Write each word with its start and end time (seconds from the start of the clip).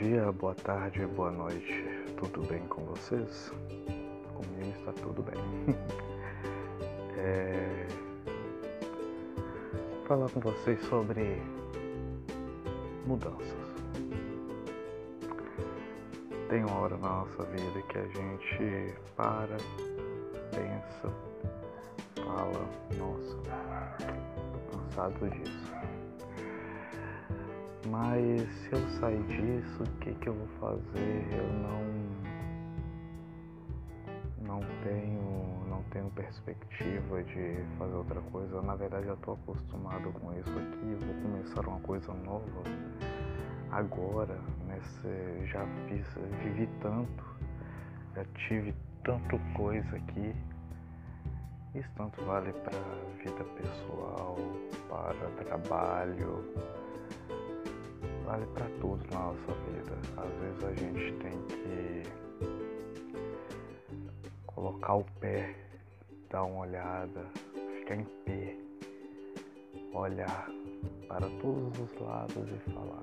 dia, 0.00 0.32
boa 0.32 0.54
tarde, 0.56 1.06
boa 1.06 1.30
noite. 1.30 1.84
Tudo 2.16 2.42
bem 2.48 2.66
com 2.66 2.82
vocês? 2.84 3.52
Comigo 4.34 4.76
está 4.80 4.92
tudo 4.92 5.22
bem. 5.22 5.36
é... 7.16 7.86
Falar 10.06 10.28
com 10.30 10.40
vocês 10.40 10.80
sobre 10.86 11.40
mudanças. 13.06 13.54
Tem 16.48 16.64
uma 16.64 16.80
hora 16.80 16.96
na 16.96 17.08
nossa 17.08 17.44
vida 17.44 17.82
que 17.82 17.98
a 17.98 18.06
gente 18.08 18.94
para, 19.16 19.56
pensa, 20.50 21.14
fala, 22.16 22.68
nossa, 22.98 23.36
cansado 24.72 25.30
disso 25.30 25.63
mas 27.86 28.48
se 28.48 28.72
eu 28.72 28.88
sair 29.00 29.22
disso, 29.24 29.82
o 29.82 29.98
que, 29.98 30.14
que 30.14 30.28
eu 30.28 30.34
vou 30.34 30.48
fazer? 30.60 31.26
Eu 31.32 31.52
não 31.52 31.84
não 34.46 34.60
tenho 34.82 35.66
não 35.68 35.82
tenho 35.84 36.10
perspectiva 36.10 37.22
de 37.24 37.56
fazer 37.78 37.94
outra 37.94 38.20
coisa. 38.32 38.62
Na 38.62 38.74
verdade, 38.74 39.06
eu 39.06 39.14
estou 39.14 39.34
acostumado 39.34 40.12
com 40.12 40.32
isso 40.32 40.50
aqui. 40.50 41.04
Vou 41.04 41.14
começar 41.22 41.66
uma 41.66 41.80
coisa 41.80 42.12
nova 42.12 42.62
agora. 43.70 44.38
Nesse, 44.66 45.46
já 45.46 45.66
fiz, 45.88 46.06
vivi 46.42 46.68
tanto, 46.80 47.24
já 48.14 48.24
tive 48.46 48.74
tanto 49.02 49.38
coisa 49.54 49.96
aqui. 49.96 50.34
Isso 51.74 51.90
tanto 51.96 52.24
vale 52.24 52.52
para 52.52 52.78
vida 53.18 53.44
pessoal, 53.56 54.36
para 54.88 55.44
trabalho 55.44 56.44
vale 58.24 58.46
para 58.46 58.66
tudo 58.80 59.04
na 59.12 59.20
nossa 59.20 59.52
vida. 59.68 59.96
Às 60.16 60.32
vezes 60.40 60.64
a 60.64 60.72
gente 60.74 61.12
tem 61.18 61.42
que 61.46 62.02
colocar 64.46 64.94
o 64.94 65.04
pé, 65.20 65.54
dar 66.30 66.44
uma 66.44 66.60
olhada, 66.60 67.26
ficar 67.78 67.96
em 67.96 68.04
pé, 68.24 68.56
olhar 69.92 70.48
para 71.08 71.28
todos 71.40 71.78
os 71.78 72.00
lados 72.00 72.48
e 72.50 72.70
falar: 72.70 73.02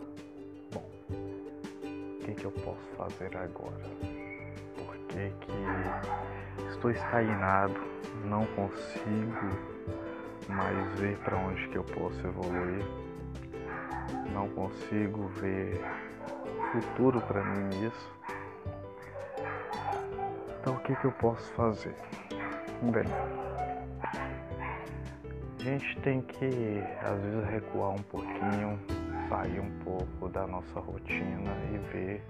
bom, 0.74 0.90
o 1.12 2.26
que, 2.26 2.34
que 2.34 2.46
eu 2.46 2.52
posso 2.52 2.84
fazer 2.98 3.36
agora? 3.38 3.90
Por 4.76 4.98
que, 5.08 5.30
que 5.46 6.68
estou 6.72 6.92
estagnado, 6.92 7.80
não 8.26 8.46
consigo 8.48 9.82
mais 10.50 11.00
ver 11.00 11.18
para 11.20 11.38
onde 11.38 11.68
que 11.70 11.78
eu 11.78 11.84
posso 11.84 12.20
evoluir? 12.26 13.11
Não 14.32 14.48
consigo 14.50 15.28
ver 15.40 15.82
futuro 16.72 17.22
para 17.22 17.44
mim 17.44 17.76
nisso. 17.76 18.12
Então 20.60 20.76
o 20.76 20.80
que, 20.80 20.96
que 20.96 21.06
eu 21.06 21.12
posso 21.14 21.52
fazer? 21.54 21.96
Bem, 22.82 23.04
a 25.60 25.64
gente 25.64 26.00
tem 26.02 26.22
que 26.22 26.82
às 27.02 27.22
vezes 27.22 27.50
recuar 27.50 27.92
um 27.92 28.04
pouquinho, 28.04 28.80
sair 29.30 29.60
um 29.60 29.72
pouco 29.84 30.30
da 30.30 30.48
nossa 30.48 30.80
rotina 30.80 31.52
e 31.74 31.78
ver 31.92 32.24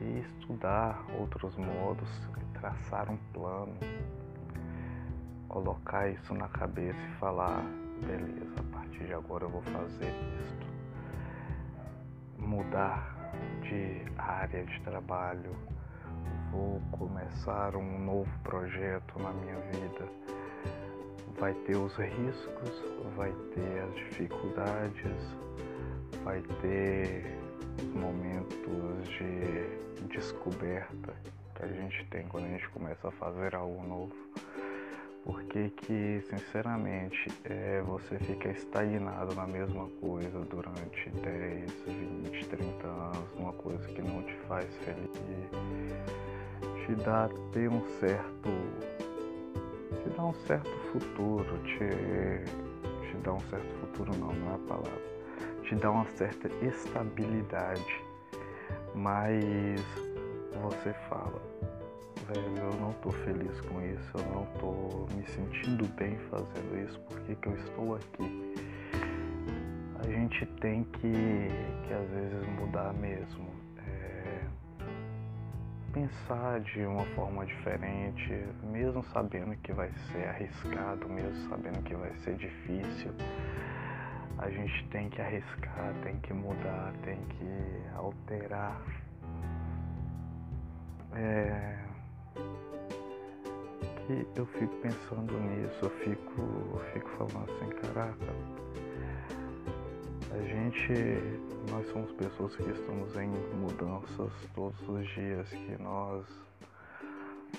e 0.00 0.20
estudar 0.20 1.04
outros 1.18 1.56
modos, 1.56 2.08
traçar 2.52 3.10
um 3.10 3.16
plano, 3.32 3.76
colocar 5.48 6.08
isso 6.08 6.32
na 6.34 6.48
cabeça 6.48 6.98
e 6.98 7.18
falar, 7.18 7.64
beleza, 8.06 8.54
a 8.60 8.76
partir 8.76 9.04
de 9.04 9.14
agora 9.14 9.44
eu 9.44 9.50
vou 9.50 9.62
fazer 9.62 10.12
isto 10.44 10.67
mudar 12.68 13.16
de 13.62 14.02
área 14.18 14.62
de 14.62 14.80
trabalho, 14.82 15.56
vou 16.52 16.80
começar 16.92 17.74
um 17.74 17.98
novo 17.98 18.30
projeto 18.42 19.18
na 19.18 19.32
minha 19.32 19.58
vida. 19.72 20.06
Vai 21.38 21.54
ter 21.54 21.76
os 21.76 21.96
riscos, 21.96 22.84
vai 23.16 23.32
ter 23.54 23.82
as 23.84 23.94
dificuldades, 23.94 25.36
vai 26.22 26.42
ter 26.60 27.38
os 27.78 27.94
momentos 27.94 29.08
de 29.08 30.06
descoberta 30.08 31.14
que 31.54 31.62
a 31.64 31.68
gente 31.68 32.04
tem 32.10 32.26
quando 32.28 32.44
a 32.44 32.48
gente 32.48 32.68
começa 32.68 33.08
a 33.08 33.12
fazer 33.12 33.54
algo 33.54 33.82
novo 33.86 34.14
porque 35.28 35.68
que, 35.76 36.22
sinceramente, 36.22 37.30
é, 37.44 37.82
você 37.82 38.18
fica 38.18 38.48
estagnado 38.48 39.34
na 39.34 39.46
mesma 39.46 39.86
coisa 40.00 40.40
durante 40.46 41.10
10, 41.10 41.70
20, 41.86 42.46
30 42.46 42.86
anos, 42.86 43.34
uma 43.36 43.52
coisa 43.52 43.86
que 43.88 44.00
não 44.00 44.22
te 44.22 44.32
faz 44.48 44.66
feliz, 44.78 45.10
te 46.86 46.94
dá 47.04 47.28
ter 47.52 47.68
um 47.68 47.84
certo. 48.00 48.48
te 50.02 50.16
dá 50.16 50.24
um 50.24 50.32
certo 50.46 50.70
futuro, 50.92 51.58
te, 51.58 53.10
te 53.10 53.16
dá 53.22 53.34
um 53.34 53.40
certo 53.50 53.74
futuro 53.80 54.16
não, 54.16 54.32
não 54.32 54.52
é 54.52 54.54
a 54.54 54.58
palavra. 54.66 55.08
Te 55.62 55.74
dá 55.74 55.90
uma 55.90 56.06
certa 56.16 56.48
estabilidade. 56.64 58.02
Mas 58.94 59.78
você 60.62 60.94
fala, 61.10 61.38
velho, 62.28 62.58
eu 62.58 62.74
não 62.74 62.92
tô 62.94 63.10
feliz 63.10 63.60
com 63.62 63.80
isso, 63.82 64.12
eu 64.16 64.34
não 64.34 64.44
tô 64.60 65.06
me 65.14 65.26
sentindo 65.28 65.86
bem 65.94 66.18
fazendo 66.30 66.84
isso, 66.84 67.00
por 67.00 67.18
que, 67.20 67.34
que 67.34 67.48
eu 67.48 67.54
estou 67.56 67.96
aqui? 67.96 68.54
A 69.98 70.06
gente 70.06 70.46
tem 70.60 70.84
que, 70.84 71.48
que 71.86 71.94
às 71.94 72.08
vezes 72.10 72.48
mudar 72.60 72.92
mesmo. 72.94 73.48
É, 73.78 74.46
pensar 75.92 76.60
de 76.60 76.84
uma 76.84 77.04
forma 77.14 77.46
diferente, 77.46 78.46
mesmo 78.62 79.02
sabendo 79.12 79.56
que 79.56 79.72
vai 79.72 79.90
ser 80.12 80.28
arriscado, 80.28 81.08
mesmo 81.08 81.48
sabendo 81.48 81.82
que 81.82 81.94
vai 81.94 82.14
ser 82.18 82.36
difícil. 82.36 83.12
A 84.38 84.50
gente 84.50 84.86
tem 84.88 85.08
que 85.08 85.20
arriscar, 85.20 85.92
tem 86.02 86.16
que 86.20 86.32
mudar, 86.32 86.92
tem 87.02 87.18
que 87.24 87.82
alterar. 87.96 88.80
É, 91.12 91.87
que 94.08 94.26
eu 94.36 94.46
fico 94.46 94.74
pensando 94.76 95.38
nisso, 95.38 95.78
eu 95.82 95.90
fico, 95.90 96.40
eu 96.40 96.80
fico 96.94 97.08
falando 97.10 97.50
assim, 97.50 97.68
caraca, 97.68 98.34
a 100.32 100.38
gente, 100.40 100.92
nós 101.70 101.86
somos 101.92 102.10
pessoas 102.12 102.56
que 102.56 102.70
estamos 102.70 103.14
em 103.16 103.28
mudanças 103.56 104.32
todos 104.54 104.88
os 104.88 105.06
dias, 105.08 105.48
que 105.50 105.82
nós, 105.82 106.24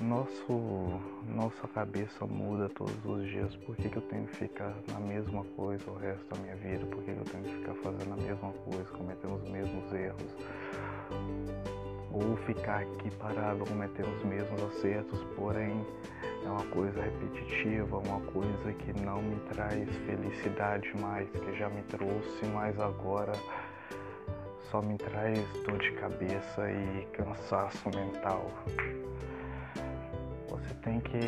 nosso, 0.01 1.01
nossa 1.27 1.67
cabeça 1.67 2.25
muda 2.25 2.67
todos 2.69 3.05
os 3.05 3.27
dias, 3.27 3.55
por 3.57 3.75
que, 3.75 3.87
que 3.87 3.97
eu 3.97 4.01
tenho 4.03 4.25
que 4.25 4.35
ficar 4.35 4.75
na 4.91 4.99
mesma 4.99 5.43
coisa 5.55 5.91
o 5.91 5.97
resto 5.97 6.25
da 6.33 6.41
minha 6.41 6.55
vida, 6.55 6.85
por 6.87 7.03
que, 7.03 7.13
que 7.13 7.19
eu 7.19 7.25
tenho 7.25 7.43
que 7.43 7.55
ficar 7.57 7.75
fazendo 7.75 8.13
a 8.13 8.17
mesma 8.17 8.51
coisa, 8.53 8.85
cometendo 8.91 9.35
os 9.35 9.49
mesmos 9.49 9.93
erros, 9.93 10.35
ou 12.11 12.35
ficar 12.37 12.81
aqui 12.81 13.11
parado 13.17 13.65
cometendo 13.65 14.13
os 14.15 14.23
mesmos 14.23 14.61
acertos, 14.63 15.23
porém 15.35 15.85
é 16.43 16.49
uma 16.49 16.65
coisa 16.65 17.01
repetitiva, 17.01 17.97
uma 17.97 18.19
coisa 18.31 18.73
que 18.73 18.93
não 19.01 19.21
me 19.21 19.35
traz 19.53 19.87
felicidade 20.05 20.91
mais, 20.99 21.29
que 21.29 21.57
já 21.57 21.69
me 21.69 21.81
trouxe, 21.83 22.45
mas 22.53 22.79
agora 22.79 23.33
só 24.71 24.81
me 24.81 24.97
traz 24.97 25.39
dor 25.65 25.79
de 25.79 25.91
cabeça 25.93 26.71
e 26.71 27.07
cansaço 27.13 27.89
mental. 27.89 28.51
Você 30.49 30.73
tem 30.83 30.99
que 30.99 31.19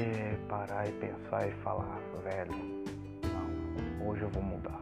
parar 0.48 0.88
e 0.88 0.92
pensar 0.94 1.48
e 1.48 1.52
falar, 1.64 2.00
velho, 2.24 2.52
não, 3.34 4.08
hoje 4.08 4.22
eu 4.22 4.30
vou 4.30 4.44
mudar. 4.44 4.82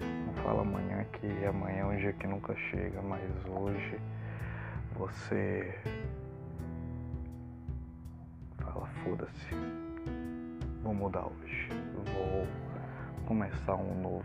Não 0.00 0.32
fala 0.42 0.62
amanhã 0.62 1.04
que 1.12 1.44
amanhã 1.44 1.80
é 1.80 1.84
um 1.84 1.96
dia 1.96 2.12
que 2.12 2.26
nunca 2.26 2.54
chega, 2.70 3.02
mas 3.02 3.20
hoje 3.46 4.00
você 4.98 5.72
foda-se. 9.04 9.54
Vou 10.82 10.92
mudar 10.92 11.24
hoje. 11.26 11.68
Vou 12.12 12.46
começar 13.26 13.76
um 13.76 14.02
novo 14.02 14.24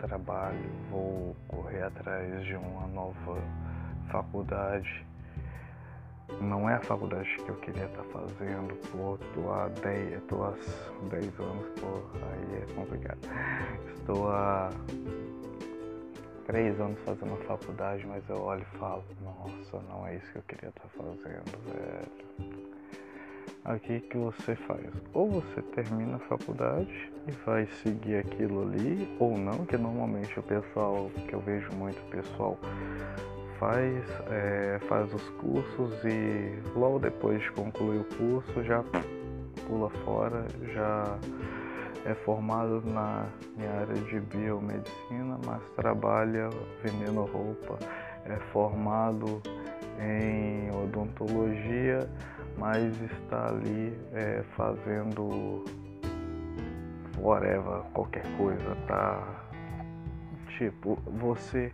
trabalho, 0.00 0.70
vou 0.90 1.34
correr 1.48 1.82
atrás 1.82 2.44
de 2.44 2.54
uma 2.54 2.86
nova 2.88 3.40
faculdade. 4.10 5.06
Não 6.40 6.68
é 6.68 6.74
a 6.74 6.80
faculdade 6.80 7.28
que 7.36 7.48
eu 7.48 7.56
queria 7.56 7.84
estar 7.84 8.04
fazendo, 8.04 8.74
pô, 8.90 9.18
tô 9.34 9.52
há 9.52 9.68
10, 9.68 10.22
tô 10.24 10.42
há 10.44 10.54
10 11.10 11.40
anos, 11.40 11.80
pô, 11.80 12.00
aí 12.26 12.62
é 12.62 12.74
complicado. 12.74 13.20
Estou 13.94 14.30
há 14.30 14.70
3 16.46 16.80
anos 16.80 16.98
fazendo 17.00 17.36
faculdade, 17.46 18.06
mas 18.06 18.22
eu 18.28 18.40
olho 18.40 18.62
e 18.62 18.78
falo, 18.78 19.04
nossa, 19.22 19.80
não 19.88 20.06
é 20.06 20.16
isso 20.16 20.32
que 20.32 20.38
eu 20.38 20.42
queria 20.42 20.68
estar 20.68 20.88
fazendo, 20.88 21.72
velho 21.72 22.44
aqui 23.64 24.00
que 24.00 24.16
você 24.16 24.54
faz. 24.54 24.86
Ou 25.12 25.30
você 25.30 25.62
termina 25.74 26.16
a 26.16 26.18
faculdade 26.20 27.12
e 27.26 27.32
vai 27.44 27.66
seguir 27.82 28.16
aquilo 28.16 28.62
ali, 28.62 29.08
ou 29.18 29.36
não, 29.36 29.64
que 29.64 29.76
normalmente 29.76 30.38
o 30.38 30.42
pessoal, 30.42 31.10
que 31.28 31.34
eu 31.34 31.40
vejo 31.40 31.70
muito 31.74 32.00
pessoal, 32.10 32.58
faz, 33.58 34.04
é, 34.30 34.78
faz 34.88 35.12
os 35.12 35.28
cursos 35.30 36.04
e 36.04 36.58
logo 36.76 36.98
depois 36.98 37.40
de 37.40 37.50
concluir 37.52 38.00
o 38.00 38.04
curso 38.16 38.62
já 38.64 38.84
pula 39.66 39.88
fora, 40.04 40.44
já 40.74 41.18
é 42.04 42.14
formado 42.14 42.82
na 42.84 43.26
área 43.80 43.94
de 43.94 44.20
biomedicina, 44.20 45.38
mas 45.46 45.62
trabalha 45.76 46.50
vendendo 46.82 47.24
roupa, 47.24 47.78
é 48.26 48.36
formado 48.52 49.42
em 49.98 50.70
odontologia, 50.76 52.08
mas 52.58 53.00
está 53.00 53.48
ali 53.48 53.98
é, 54.12 54.42
fazendo 54.56 55.64
whatever, 57.18 57.82
qualquer 57.92 58.24
coisa, 58.36 58.76
tá? 58.86 59.44
Tipo, 60.58 60.96
você 61.06 61.72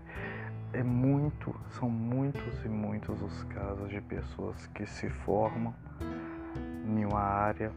é 0.73 0.83
muito, 0.83 1.55
são 1.71 1.91
muitos 1.91 2.65
e 2.65 2.69
muitos 2.69 3.21
os 3.21 3.43
casos 3.45 3.91
de 3.91 4.01
pessoas 4.01 4.67
que 4.69 4.87
se 4.87 5.09
formam 5.11 5.75
em 6.87 7.05
uma 7.05 7.21
área 7.21 7.73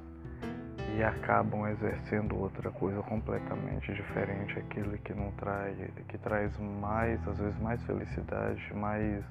e 0.96 1.04
acabam 1.04 1.68
exercendo 1.68 2.40
outra 2.40 2.70
coisa 2.70 3.02
completamente 3.04 3.94
diferente, 3.94 4.60
aquilo 4.60 4.98
que 5.00 5.14
não 5.14 5.32
traz, 5.32 5.76
que 6.08 6.18
traz 6.20 6.58
mais, 6.60 7.26
às 7.28 7.38
vezes 7.40 7.60
mais 7.60 7.82
felicidade, 7.84 8.62
mais 8.76 9.24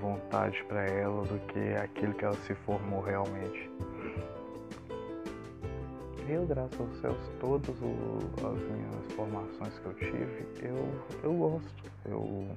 vontade 0.00 0.62
para 0.64 0.84
ela 0.84 1.24
do 1.24 1.38
que 1.46 1.74
aquilo 1.76 2.14
que 2.14 2.24
ela 2.24 2.34
se 2.34 2.54
formou 2.54 3.00
realmente. 3.00 3.70
Eu, 6.28 6.44
graças 6.44 6.78
aos 6.80 7.00
céus, 7.00 7.30
todas 7.38 7.70
as 7.70 8.62
minhas 8.68 9.12
formações 9.14 9.78
que 9.78 9.86
eu 9.86 9.94
tive, 9.94 10.46
eu, 10.60 11.04
eu 11.22 11.32
gosto. 11.32 11.92
Eu, 12.04 12.48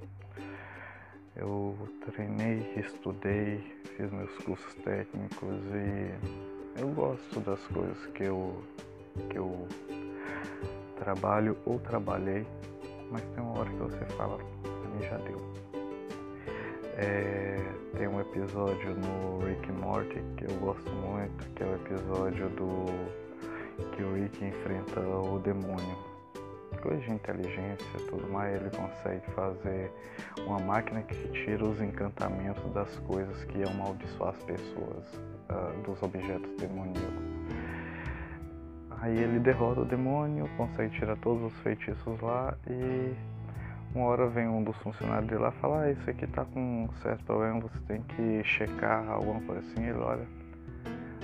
eu 1.35 1.77
treinei, 2.11 2.73
estudei, 2.77 3.59
fiz 3.95 4.11
meus 4.11 4.35
cursos 4.39 4.73
técnicos 4.83 5.63
e 5.75 6.48
eu 6.79 6.87
gosto 6.89 7.39
das 7.41 7.59
coisas 7.67 8.05
que 8.13 8.23
eu, 8.23 8.55
que 9.29 9.37
eu 9.37 9.67
trabalho 10.97 11.57
ou 11.65 11.77
trabalhei, 11.79 12.45
mas 13.11 13.21
tem 13.35 13.43
uma 13.43 13.59
hora 13.59 13.69
que 13.69 13.75
você 13.75 14.05
fala, 14.15 14.37
pra 14.37 14.89
mim 14.89 15.01
já 15.01 15.17
deu. 15.17 15.39
É, 16.95 17.57
tem 17.97 18.07
um 18.07 18.19
episódio 18.19 18.95
no 18.95 19.45
Rick 19.45 19.71
Morty 19.71 20.21
que 20.37 20.45
eu 20.45 20.55
gosto 20.59 20.89
muito, 20.89 21.47
que 21.53 21.63
é 21.63 21.65
o 21.65 21.75
episódio 21.75 22.49
do 22.49 22.85
que 23.95 24.03
o 24.03 24.13
Rick 24.13 24.43
enfrenta 24.43 24.99
o 25.01 25.39
demônio. 25.39 26.18
Coisa 26.81 27.01
de 27.01 27.11
inteligência 27.11 27.99
tudo 28.09 28.31
mais, 28.31 28.55
ele 28.55 28.69
consegue 28.69 29.25
fazer 29.31 29.91
uma 30.45 30.59
máquina 30.59 31.01
que 31.01 31.27
tira 31.29 31.63
os 31.63 31.81
encantamentos 31.81 32.63
das 32.73 32.97
coisas 32.99 33.43
que 33.45 33.63
amaldiçoar 33.63 34.29
as 34.29 34.43
pessoas, 34.43 35.13
uh, 35.49 35.81
dos 35.83 36.01
objetos 36.01 36.49
demoníacos. 36.57 37.29
Aí 39.01 39.17
ele 39.17 39.39
derrota 39.39 39.81
o 39.81 39.85
demônio, 39.85 40.49
consegue 40.57 40.97
tirar 40.97 41.17
todos 41.17 41.51
os 41.51 41.59
feitiços 41.59 42.19
lá 42.21 42.55
e 42.67 43.13
uma 43.93 44.05
hora 44.05 44.27
vem 44.27 44.47
um 44.47 44.63
dos 44.63 44.77
funcionários 44.77 45.29
dele 45.29 45.41
lá 45.41 45.49
e 45.49 45.61
fala, 45.61 45.81
ah, 45.81 45.91
isso 45.91 46.09
aqui 46.09 46.27
tá 46.27 46.45
com 46.45 46.85
um 46.85 46.89
certo 47.01 47.23
problema, 47.25 47.59
você 47.59 47.79
tem 47.87 48.01
que 48.03 48.43
checar 48.43 49.09
alguma 49.09 49.41
coisa 49.41 49.61
assim, 49.61 49.83
ele 49.83 49.99
olha, 49.99 50.27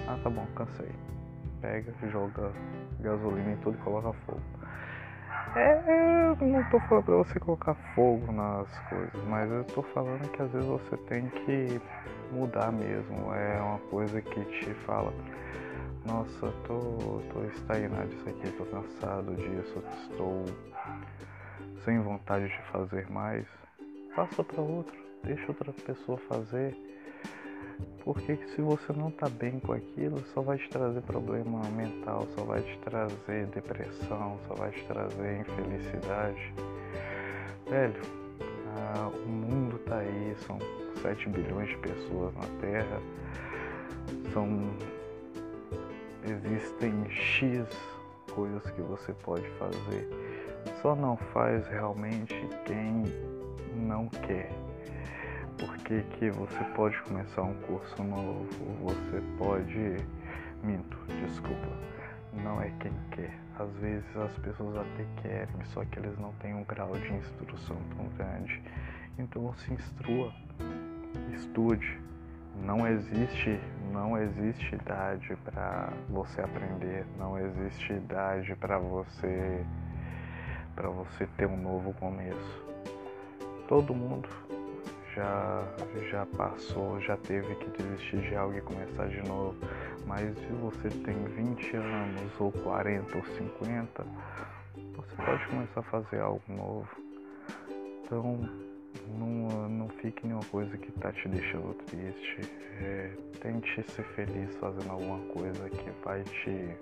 ah 0.07 0.19
tá 0.21 0.29
bom, 0.29 0.45
cansei 0.55 0.89
pega, 1.65 1.93
joga 2.11 2.51
gasolina 2.99 3.53
em 3.53 3.57
tudo 3.57 3.77
e 3.77 3.81
coloca 3.81 4.13
fogo. 4.25 4.41
É, 5.55 6.35
eu 6.41 6.47
não 6.47 6.63
tô 6.65 6.81
falando 6.81 7.05
pra 7.05 7.15
você 7.15 7.39
colocar 7.39 7.75
fogo 7.95 8.29
nas 8.29 8.67
coisas, 8.89 9.23
mas 9.25 9.49
eu 9.49 9.63
tô 9.63 9.81
falando 9.81 10.29
que 10.31 10.41
às 10.41 10.51
vezes 10.51 10.67
você 10.67 10.97
tem 10.97 11.29
que 11.29 11.79
mudar 12.29 12.73
mesmo. 12.73 13.33
É 13.33 13.61
uma 13.61 13.79
coisa 13.89 14.21
que 14.21 14.43
te 14.43 14.73
fala, 14.85 15.13
nossa, 16.05 16.51
tô, 16.67 17.21
tô 17.31 17.45
estagnado 17.45 18.09
disso 18.09 18.29
aqui, 18.29 18.51
tô 18.57 18.65
cansado 18.65 19.33
disso, 19.33 19.81
estou 20.11 20.45
sem 21.85 22.01
vontade 22.01 22.49
de 22.49 22.61
fazer 22.73 23.09
mais. 23.09 23.47
Passa 24.13 24.43
para 24.43 24.61
outro, 24.61 24.95
deixa 25.23 25.45
outra 25.47 25.71
pessoa 25.71 26.17
fazer 26.17 26.75
porque 28.03 28.37
se 28.55 28.61
você 28.61 28.93
não 28.93 29.09
tá 29.09 29.27
bem 29.27 29.59
com 29.59 29.73
aquilo, 29.73 30.23
só 30.33 30.41
vai 30.41 30.57
te 30.57 30.69
trazer 30.69 31.01
problema 31.01 31.61
mental, 31.69 32.27
só 32.35 32.43
vai 32.43 32.61
te 32.61 32.77
trazer 32.79 33.47
depressão, 33.47 34.37
só 34.47 34.53
vai 34.53 34.71
te 34.71 34.83
trazer 34.85 35.39
infelicidade. 35.39 36.53
Velho, 37.69 38.01
ah, 38.77 39.09
o 39.25 39.27
mundo 39.27 39.79
tá 39.79 39.97
aí, 39.97 40.35
são 40.45 40.59
7 41.01 41.29
bilhões 41.29 41.69
de 41.69 41.77
pessoas 41.77 42.33
na 42.35 42.47
Terra, 42.61 43.01
são 44.31 44.47
existem 46.23 47.09
X 47.09 47.67
coisas 48.33 48.63
que 48.71 48.81
você 48.81 49.13
pode 49.13 49.47
fazer. 49.57 50.09
Só 50.81 50.95
não 50.95 51.17
faz 51.17 51.67
realmente 51.67 52.35
quem 52.65 53.03
não 53.75 54.07
quer 54.09 54.51
porque 55.65 56.01
que 56.17 56.29
você 56.29 56.63
pode 56.75 56.99
começar 57.01 57.41
um 57.41 57.53
curso 57.61 58.03
novo, 58.03 58.47
você 58.81 59.21
pode. 59.37 59.97
Minto, 60.63 60.97
desculpa. 61.25 61.67
Não 62.33 62.61
é 62.61 62.71
quem 62.79 62.91
quer. 63.11 63.33
Às 63.57 63.71
vezes 63.77 64.17
as 64.17 64.31
pessoas 64.39 64.75
até 64.77 65.05
querem, 65.21 65.63
só 65.65 65.83
que 65.85 65.99
eles 65.99 66.17
não 66.19 66.33
têm 66.33 66.53
um 66.53 66.63
grau 66.63 66.91
de 66.97 67.13
instrução 67.13 67.77
tão 67.95 68.07
grande. 68.17 68.61
Então 69.17 69.53
se 69.55 69.73
instrua, 69.73 70.33
estude. 71.33 71.99
Não 72.63 72.87
existe, 72.87 73.59
não 73.91 74.17
existe 74.17 74.75
idade 74.75 75.35
para 75.43 75.91
você 76.09 76.41
aprender, 76.41 77.05
não 77.17 77.37
existe 77.37 77.93
idade 77.93 78.55
para 78.55 78.79
você 78.79 79.65
para 80.73 80.89
você 80.89 81.25
ter 81.37 81.47
um 81.47 81.57
novo 81.57 81.93
começo. 81.93 82.65
Todo 83.67 83.93
mundo 83.93 84.27
já, 85.15 85.63
já 86.11 86.25
passou, 86.37 86.99
já 86.99 87.15
teve 87.17 87.55
que 87.55 87.69
desistir 87.81 88.21
de 88.21 88.35
algo 88.35 88.57
e 88.57 88.61
começar 88.61 89.07
de 89.07 89.21
novo. 89.27 89.55
Mas 90.05 90.37
se 90.37 90.53
você 90.61 90.89
tem 90.89 91.15
20 91.23 91.77
anos, 91.77 92.31
ou 92.39 92.51
40, 92.51 93.17
ou 93.17 93.25
50, 93.25 94.05
você 94.95 95.15
pode 95.15 95.47
começar 95.47 95.79
a 95.79 95.83
fazer 95.83 96.19
algo 96.19 96.43
novo. 96.49 96.89
Então, 98.03 98.37
não, 99.17 99.69
não 99.69 99.89
fique 99.89 100.27
em 100.27 100.33
uma 100.33 100.45
coisa 100.45 100.77
que 100.77 100.89
está 100.89 101.11
te 101.11 101.27
deixando 101.27 101.73
triste. 101.85 102.41
É, 102.81 103.11
tente 103.41 103.83
ser 103.91 104.03
feliz 104.15 104.55
fazendo 104.57 104.91
alguma 104.91 105.19
coisa 105.33 105.69
que 105.69 105.89
vai 106.03 106.21
te 106.23 106.75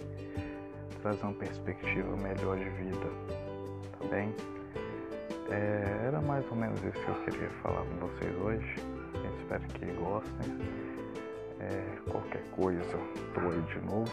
trazer 1.01 1.23
uma 1.23 1.33
perspectiva 1.33 2.15
melhor 2.17 2.57
de 2.57 2.69
vida, 2.69 3.07
tá 3.99 4.07
bem? 4.07 4.33
É, 5.53 6.07
era 6.07 6.19
mais 6.19 6.43
ou 6.49 6.57
menos 6.57 6.83
isso 6.83 6.99
que 6.99 7.09
eu 7.09 7.15
queria 7.25 7.49
falar 7.61 7.85
com 7.85 8.07
vocês 8.07 8.35
hoje. 8.41 8.75
Espero 9.39 9.61
que 9.67 9.85
gostem. 10.01 10.57
É, 11.59 11.97
qualquer 12.09 12.41
coisa, 12.55 12.97
tô 13.35 13.39
aí 13.41 13.61
de 13.61 13.79
novo. 13.85 14.11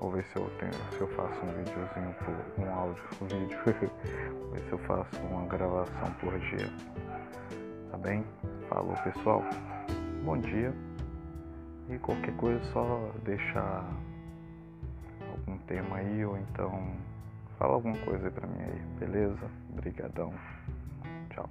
Vou 0.00 0.10
ver 0.10 0.24
se 0.24 0.36
eu, 0.36 0.50
tenho, 0.58 0.72
se 0.72 1.00
eu 1.00 1.06
faço 1.08 1.40
um 1.44 1.52
videozinho, 1.52 2.14
por, 2.24 2.64
um 2.64 2.74
áudio, 2.74 3.04
um 3.22 3.26
vídeo. 3.26 3.58
Vou 4.40 4.50
ver 4.50 4.60
se 4.60 4.72
eu 4.72 4.78
faço 4.78 5.20
uma 5.20 5.46
gravação 5.46 6.12
por 6.20 6.36
dia. 6.40 6.68
Tá 7.92 7.98
bem? 7.98 8.24
Falou 8.68 8.94
pessoal. 9.04 9.44
Bom 10.24 10.38
dia. 10.38 10.74
E 11.90 11.98
qualquer 11.98 12.34
coisa 12.36 12.60
só 12.72 13.12
deixar 13.22 13.88
algum 15.30 15.56
tema 15.58 15.98
aí 15.98 16.24
ou 16.24 16.36
então 16.36 16.92
Fala 17.58 17.74
alguma 17.74 17.98
coisa 17.98 18.30
pra 18.30 18.46
mim 18.46 18.60
aí, 18.62 18.80
beleza? 19.00 19.50
Obrigadão. 19.72 20.32
Tchau. 21.30 21.48